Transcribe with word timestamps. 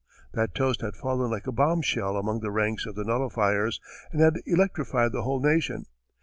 That 0.33 0.55
toast 0.55 0.81
had 0.81 0.95
fallen 0.95 1.29
like 1.29 1.45
a 1.45 1.51
bombshell 1.51 2.17
among 2.17 2.39
the 2.39 2.49
ranks 2.49 2.87
of 2.87 2.95
the 2.95 3.03
nullifiers, 3.05 3.79
and 4.11 4.19
had 4.19 4.39
electrified 4.47 5.11
the 5.11 5.21
whole 5.21 5.39
Nation. 5.41 5.85